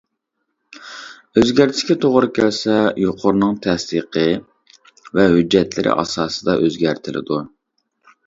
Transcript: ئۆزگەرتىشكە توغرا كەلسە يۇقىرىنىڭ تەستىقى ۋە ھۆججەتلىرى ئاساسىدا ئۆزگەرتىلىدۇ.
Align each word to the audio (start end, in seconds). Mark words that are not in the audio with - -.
ئۆزگەرتىشكە 1.41 1.95
توغرا 2.05 2.29
كەلسە 2.37 2.77
يۇقىرىنىڭ 3.01 3.53
تەستىقى 3.65 4.25
ۋە 5.19 5.27
ھۆججەتلىرى 5.35 5.93
ئاساسىدا 5.97 6.57
ئۆزگەرتىلىدۇ. 6.65 7.41